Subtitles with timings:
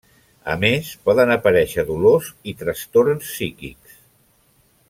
[0.53, 4.01] A més, poden aparèixer dolors i trastorns psíquics.